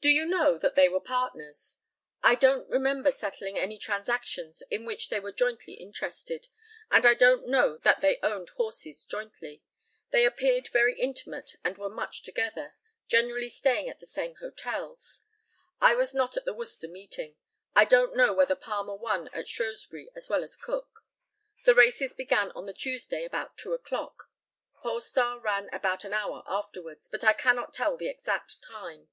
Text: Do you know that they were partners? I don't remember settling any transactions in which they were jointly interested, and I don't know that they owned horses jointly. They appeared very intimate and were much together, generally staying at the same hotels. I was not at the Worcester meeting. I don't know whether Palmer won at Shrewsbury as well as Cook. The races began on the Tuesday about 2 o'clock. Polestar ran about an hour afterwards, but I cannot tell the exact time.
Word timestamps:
Do 0.00 0.08
you 0.08 0.24
know 0.26 0.58
that 0.58 0.74
they 0.74 0.88
were 0.88 0.98
partners? 0.98 1.78
I 2.24 2.34
don't 2.34 2.68
remember 2.68 3.14
settling 3.14 3.56
any 3.56 3.78
transactions 3.78 4.60
in 4.68 4.84
which 4.84 5.10
they 5.10 5.20
were 5.20 5.30
jointly 5.30 5.74
interested, 5.74 6.48
and 6.90 7.06
I 7.06 7.14
don't 7.14 7.46
know 7.46 7.78
that 7.78 8.00
they 8.00 8.18
owned 8.20 8.48
horses 8.48 9.04
jointly. 9.04 9.62
They 10.10 10.24
appeared 10.26 10.66
very 10.66 10.98
intimate 10.98 11.54
and 11.62 11.78
were 11.78 11.88
much 11.88 12.24
together, 12.24 12.74
generally 13.06 13.48
staying 13.48 13.88
at 13.88 14.00
the 14.00 14.08
same 14.08 14.34
hotels. 14.40 15.20
I 15.80 15.94
was 15.94 16.12
not 16.12 16.36
at 16.36 16.46
the 16.46 16.52
Worcester 16.54 16.88
meeting. 16.88 17.36
I 17.76 17.84
don't 17.84 18.16
know 18.16 18.32
whether 18.32 18.56
Palmer 18.56 18.96
won 18.96 19.28
at 19.32 19.46
Shrewsbury 19.46 20.10
as 20.16 20.28
well 20.28 20.42
as 20.42 20.56
Cook. 20.56 21.04
The 21.64 21.76
races 21.76 22.12
began 22.12 22.50
on 22.56 22.66
the 22.66 22.72
Tuesday 22.74 23.24
about 23.24 23.56
2 23.56 23.72
o'clock. 23.72 24.32
Polestar 24.82 25.38
ran 25.38 25.70
about 25.72 26.02
an 26.02 26.12
hour 26.12 26.42
afterwards, 26.48 27.08
but 27.08 27.22
I 27.22 27.34
cannot 27.34 27.72
tell 27.72 27.96
the 27.96 28.08
exact 28.10 28.60
time. 28.62 29.08